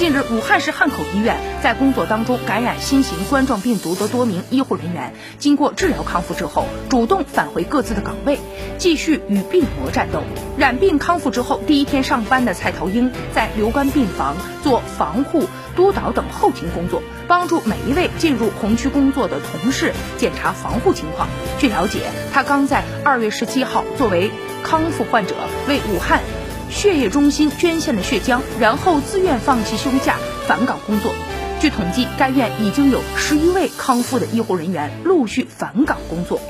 [0.00, 8.38] 近日，武汉市汉口医院在工作当中感染新型冠状病毒的多名医护人员，经过治疗康复之后，主动返回各自的岗位，
[8.78, 10.22] 继续与病魔战斗。
[10.56, 15.44] 染病康复之后，第一天上班的蔡桃英在留观病房做防护、
[15.76, 21.28] 督导等后勤工作，帮助每一位进入红区工作的同事检查防护情况。
[21.58, 21.98] 据了解，
[22.32, 24.30] 他刚在二月十七号作为
[24.62, 25.34] 康复患者
[25.68, 26.22] 为武汉。
[26.70, 30.16] 血液中心捐献了血浆，然后自愿放弃休假
[30.46, 31.12] 返岗工作。
[31.60, 36.40] 据统计，该院已经有十一位康复的医护人员陆续返岗工作。